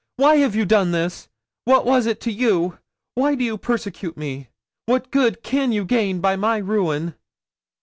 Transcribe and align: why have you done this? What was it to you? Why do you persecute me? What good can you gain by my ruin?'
why 0.15 0.37
have 0.37 0.55
you 0.55 0.65
done 0.65 0.91
this? 0.93 1.27
What 1.65 1.85
was 1.85 2.07
it 2.07 2.19
to 2.21 2.31
you? 2.31 2.79
Why 3.13 3.35
do 3.35 3.43
you 3.43 3.55
persecute 3.55 4.17
me? 4.17 4.47
What 4.87 5.11
good 5.11 5.43
can 5.43 5.71
you 5.71 5.85
gain 5.85 6.19
by 6.21 6.35
my 6.35 6.57
ruin?' 6.57 7.13